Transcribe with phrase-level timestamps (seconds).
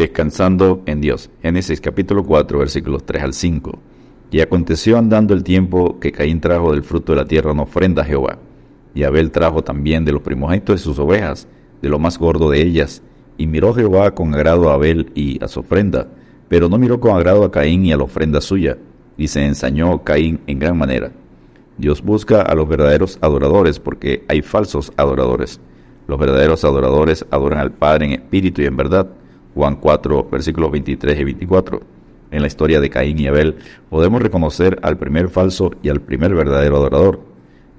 [0.00, 1.28] Descansando en Dios.
[1.42, 3.78] Génesis capítulo 4 versículos 3 al 5.
[4.30, 8.00] Y aconteció andando el tiempo que Caín trajo del fruto de la tierra una ofrenda
[8.00, 8.38] a Jehová.
[8.94, 11.48] Y Abel trajo también de los primogénitos de sus ovejas,
[11.82, 13.02] de lo más gordo de ellas.
[13.36, 16.08] Y miró Jehová con agrado a Abel y a su ofrenda,
[16.48, 18.78] pero no miró con agrado a Caín y a la ofrenda suya.
[19.18, 21.12] Y se ensañó Caín en gran manera.
[21.76, 25.60] Dios busca a los verdaderos adoradores porque hay falsos adoradores.
[26.06, 29.10] Los verdaderos adoradores adoran al Padre en espíritu y en verdad.
[29.60, 31.82] Juan 4, versículos 23 y 24.
[32.30, 33.56] En la historia de Caín y Abel
[33.90, 37.20] podemos reconocer al primer falso y al primer verdadero adorador.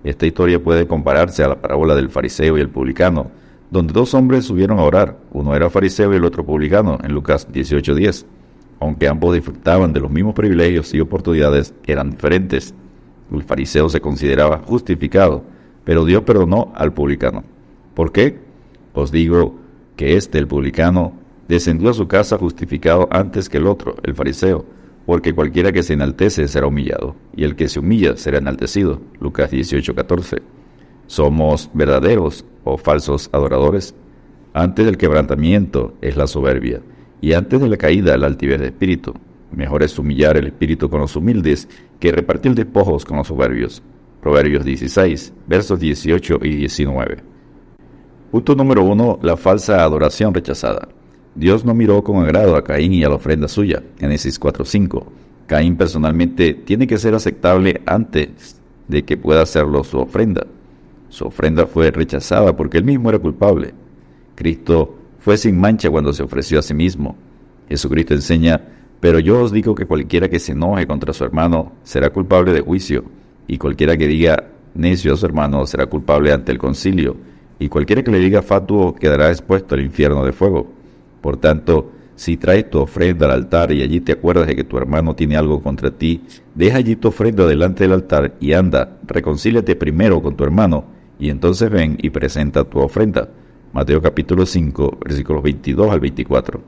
[0.03, 3.31] Esta historia puede compararse a la parábola del fariseo y el publicano,
[3.71, 7.47] donde dos hombres subieron a orar, uno era fariseo y el otro publicano, en Lucas
[7.51, 8.27] 18:10.
[8.79, 12.75] Aunque ambos disfrutaban de los mismos privilegios y oportunidades, eran diferentes.
[13.31, 15.41] El fariseo se consideraba justificado,
[15.83, 17.43] pero Dios perdonó al publicano.
[17.95, 18.37] ¿Por qué?
[18.93, 19.55] Os digo
[19.95, 24.65] que este, el publicano, descendió a su casa justificado antes que el otro, el fariseo,
[25.05, 29.01] porque cualquiera que se enaltece será humillado, y el que se humilla será enaltecido.
[29.19, 30.41] Lucas 18:14.
[31.07, 33.95] ¿Somos verdaderos o falsos adoradores?
[34.53, 36.81] Antes del quebrantamiento es la soberbia,
[37.19, 39.13] y antes de la caída la altivez de espíritu.
[39.51, 41.67] Mejor es humillar el espíritu con los humildes
[41.99, 43.83] que repartir despojos con los soberbios.
[44.21, 47.17] Proverbios 16, versos 18 y 19.
[48.31, 49.19] Punto número 1.
[49.23, 50.87] La falsa adoración rechazada.
[51.35, 53.83] Dios no miró con agrado a Caín y a la ofrenda suya.
[53.99, 55.03] Génesis 4.5.
[55.47, 60.45] Caín personalmente tiene que ser aceptable antes de que pueda hacerlo su ofrenda.
[61.09, 63.73] Su ofrenda fue rechazada porque él mismo era culpable.
[64.35, 67.15] Cristo fue sin mancha cuando se ofreció a sí mismo.
[67.69, 68.61] Jesucristo enseña
[69.01, 72.61] pero yo os digo que cualquiera que se enoje contra su hermano será culpable de
[72.61, 73.03] juicio,
[73.47, 77.17] y cualquiera que diga necio a su hermano será culpable ante el concilio,
[77.59, 80.80] y cualquiera que le diga fatuo quedará expuesto al infierno de fuego.
[81.21, 84.77] Por tanto, si traes tu ofrenda al altar y allí te acuerdas de que tu
[84.77, 86.21] hermano tiene algo contra ti,
[86.53, 90.85] deja allí tu ofrenda delante del altar y anda, reconcíliate primero con tu hermano,
[91.19, 93.29] y entonces ven y presenta tu ofrenda.
[93.73, 96.61] Mateo capítulo 5, versículos 22 al 24.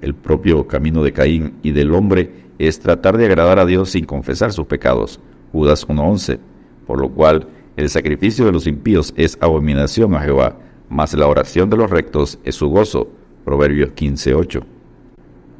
[0.00, 4.04] El propio camino de Caín y del hombre es tratar de agradar a Dios sin
[4.04, 5.20] confesar sus pecados.
[5.52, 6.38] Judas 1.11.
[6.86, 10.56] Por lo cual, el sacrificio de los impíos es abominación a Jehová,
[10.88, 13.08] mas la oración de los rectos es su gozo.
[13.50, 14.62] Proverbios 15.8.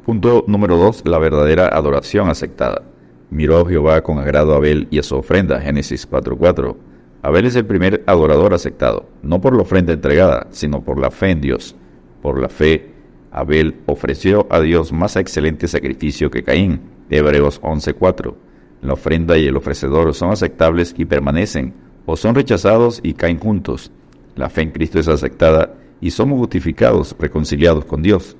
[0.05, 1.01] Punto número 2.
[1.07, 2.83] La verdadera adoración aceptada.
[3.29, 5.59] Miró Jehová con agrado a Abel y a su ofrenda.
[5.59, 6.77] Génesis 4.4.
[7.21, 11.31] Abel es el primer adorador aceptado, no por la ofrenda entregada, sino por la fe
[11.31, 11.75] en Dios.
[12.21, 12.93] Por la fe
[13.29, 16.79] Abel ofreció a Dios más excelente sacrificio que Caín.
[17.09, 18.35] Hebreos 11:4.
[18.83, 21.73] La ofrenda y el ofrecedor son aceptables y permanecen,
[22.05, 23.91] o son rechazados y caen juntos.
[24.37, 28.35] La fe en Cristo es aceptada y somos justificados, reconciliados con Dios.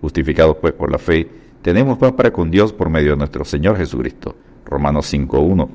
[0.00, 1.28] Justificados pues por la fe,
[1.60, 4.36] tenemos paz para con Dios por medio de nuestro Señor Jesucristo.
[4.64, 5.68] Romanos 5:1.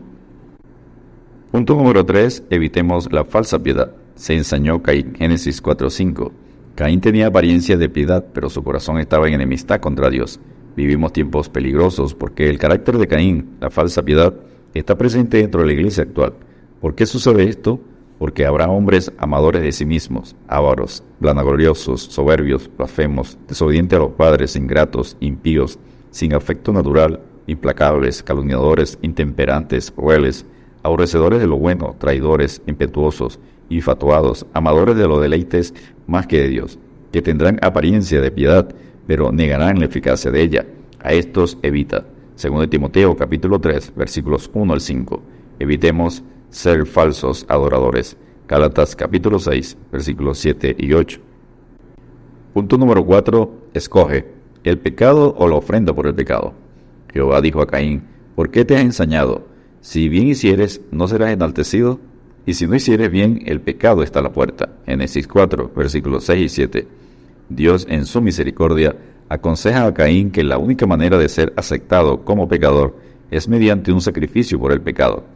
[1.51, 2.45] Punto número 3.
[2.50, 3.91] Evitemos la falsa piedad.
[4.16, 5.13] Se ensañó Caín.
[5.13, 6.31] Génesis 4:5.
[6.74, 10.40] Caín tenía apariencia de piedad, pero su corazón estaba en enemistad contra Dios.
[10.75, 14.34] Vivimos tiempos peligrosos porque el carácter de Caín, la falsa piedad,
[14.74, 16.34] está presente dentro de la iglesia actual.
[16.81, 17.79] ¿Por qué sucede esto?
[18.18, 24.56] Porque habrá hombres amadores de sí mismos, ávaros, vanagloriosos, soberbios, blasfemos, desobedientes a los padres,
[24.56, 25.80] ingratos, impíos,
[26.12, 30.46] sin afecto natural, implacables, calumniadores, intemperantes, crueles,
[30.84, 33.40] aborrecedores de lo bueno, traidores, impetuosos,
[33.70, 35.74] infatuados, amadores de los deleites
[36.08, 36.80] más que de Dios,
[37.12, 38.74] que tendrán apariencia de piedad,
[39.08, 40.66] pero negarán la eficacia de ella.
[41.00, 42.06] A estos evita.
[42.36, 45.22] Según Timoteo capítulo 3, versículos 1 al 5.
[45.59, 46.24] Evitemos
[46.56, 48.16] ser falsos adoradores.
[48.48, 51.20] Gálatas capítulo 6, versículos 7 y 8.
[52.54, 53.72] Punto número 4.
[53.74, 54.26] Escoge
[54.64, 56.54] el pecado o la ofrenda por el pecado.
[57.12, 58.04] Jehová dijo a Caín,
[58.36, 59.46] ¿por qué te has ensañado?
[59.82, 62.00] Si bien hicieres, ¿no serás enaltecido?
[62.46, 64.70] Y si no hicieres bien, el pecado está a la puerta.
[64.86, 66.88] Génesis 4, versículos 6 y 7.
[67.50, 68.96] Dios, en su misericordia,
[69.28, 72.96] aconseja a Caín que la única manera de ser aceptado como pecador
[73.30, 75.35] es mediante un sacrificio por el pecado.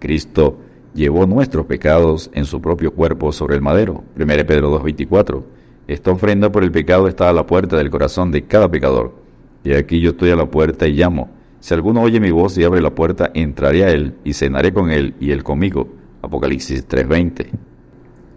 [0.00, 0.58] Cristo
[0.94, 4.02] llevó nuestros pecados en su propio cuerpo sobre el madero.
[4.16, 5.42] 1 Pedro 2.24.
[5.86, 9.14] Esta ofrenda por el pecado está a la puerta del corazón de cada pecador.
[9.62, 11.30] Y aquí yo estoy a la puerta y llamo.
[11.60, 14.90] Si alguno oye mi voz y abre la puerta, entraré a él y cenaré con
[14.90, 15.88] él y él conmigo.
[16.22, 17.50] Apocalipsis 3:20.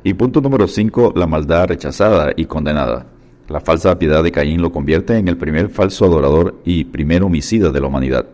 [0.03, 3.07] Y punto número 5, la maldad rechazada y condenada.
[3.47, 7.71] La falsa piedad de Caín lo convierte en el primer falso adorador y primer homicida
[7.71, 8.25] de la humanidad.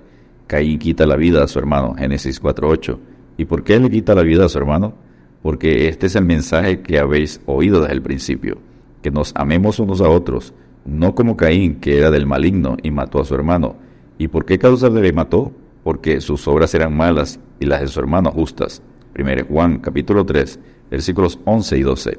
[0.47, 2.97] Caín quita la vida a su hermano, Génesis 4:8.
[3.39, 4.95] ¿Y por qué le quita la vida a su hermano?
[5.41, 8.57] Porque este es el mensaje que habéis oído desde el principio,
[9.01, 10.53] que nos amemos unos a otros,
[10.83, 13.77] no como Caín, que era del maligno y mató a su hermano.
[14.17, 15.53] ¿Y por qué causa le mató?
[15.85, 18.81] Porque sus obras eran malas y las de su hermano justas.
[19.17, 20.59] 1 Juan capítulo 3,
[20.91, 22.17] versículos 11 y 12.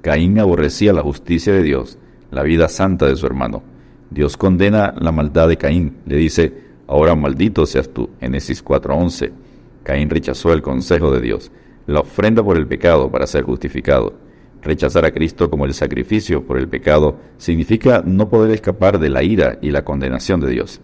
[0.00, 1.98] Caín aborrecía la justicia de Dios,
[2.30, 3.62] la vida santa de su hermano.
[4.08, 6.50] Dios condena la maldad de Caín, le dice,
[6.86, 9.32] ahora maldito seas tú, Génesis 4:11.
[9.82, 11.50] Caín rechazó el consejo de Dios,
[11.86, 14.14] la ofrenda por el pecado para ser justificado.
[14.62, 19.24] Rechazar a Cristo como el sacrificio por el pecado significa no poder escapar de la
[19.24, 20.80] ira y la condenación de Dios.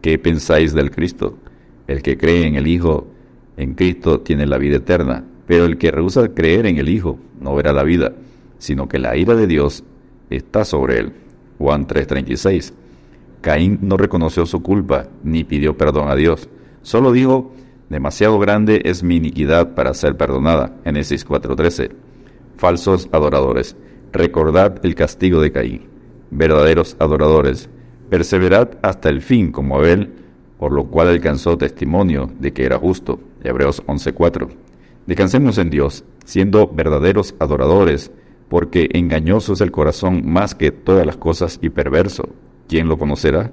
[0.00, 1.36] ¿Qué pensáis del Cristo?
[1.86, 3.08] El que cree en el Hijo,
[3.56, 7.54] en Cristo, tiene la vida eterna, pero el que rehúsa creer en el Hijo no
[7.54, 8.14] verá la vida,
[8.58, 9.84] sino que la ira de Dios
[10.30, 11.12] está sobre él.
[11.58, 12.72] Juan 3:36.
[13.40, 16.48] Caín no reconoció su culpa ni pidió perdón a Dios.
[16.82, 17.52] Solo dijo,
[17.88, 20.76] demasiado grande es mi iniquidad para ser perdonada.
[20.84, 22.08] Génesis 4:13
[22.58, 23.76] falsos adoradores,
[24.12, 25.86] recordad el castigo de Caín.
[26.30, 27.70] Verdaderos adoradores,
[28.10, 30.12] perseverad hasta el fin como Abel,
[30.58, 33.20] por lo cual alcanzó testimonio de que era justo.
[33.42, 34.48] Hebreos 11:4.
[35.06, 38.10] Descansemos en Dios, siendo verdaderos adoradores,
[38.48, 42.28] porque engañoso es el corazón más que todas las cosas y perverso.
[42.66, 43.52] ¿Quién lo conocerá?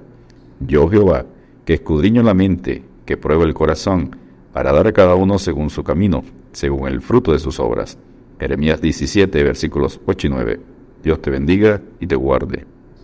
[0.60, 1.24] Yo Jehová,
[1.64, 4.16] que escudriño la mente, que pruebo el corazón,
[4.56, 7.98] para dar a cada uno según su camino, según el fruto de sus obras.
[8.40, 10.60] Jeremías 17, versículos 8 y 9.
[11.02, 12.64] Dios te bendiga y te guarde.